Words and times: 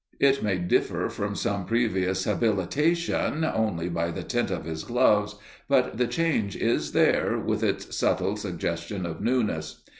It 0.19 0.41
may 0.41 0.57
differ 0.57 1.09
from 1.09 1.35
some 1.35 1.67
previous 1.67 2.23
habilitation 2.25 3.45
only 3.45 3.87
by 3.87 4.09
the 4.09 4.23
tint 4.23 4.49
of 4.49 4.65
his 4.65 4.83
gloves, 4.83 5.35
but 5.67 5.99
the 5.99 6.07
change 6.07 6.55
is 6.55 6.93
there 6.93 7.37
with 7.37 7.61
its 7.63 7.95
subtile 7.95 8.35
suggestion 8.35 9.05
of 9.05 9.21
newness. 9.21 9.83